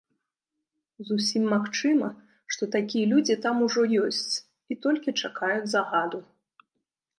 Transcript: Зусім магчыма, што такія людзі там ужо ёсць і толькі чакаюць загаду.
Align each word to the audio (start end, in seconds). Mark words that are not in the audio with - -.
Зусім 1.09 1.43
магчыма, 1.53 2.07
што 2.55 2.63
такія 2.77 3.05
людзі 3.13 3.35
там 3.45 3.55
ужо 3.67 3.81
ёсць 4.07 4.33
і 4.75 4.81
толькі 4.89 5.17
чакаюць 5.25 5.71
загаду. 5.77 6.19